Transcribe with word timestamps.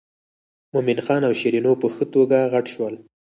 مومن 0.73 0.97
خان 1.05 1.21
او 1.27 1.33
شیرینو 1.39 1.71
په 1.81 1.87
ښه 1.93 2.05
توګه 2.13 2.39
غټ 2.53 2.65
شول. 2.73 2.93